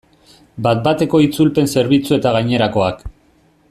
Bat-bateko 0.67 1.21
itzulpen 1.27 1.71
zerbitzu 1.75 2.17
eta 2.19 2.33
gainerakoak. 2.39 3.09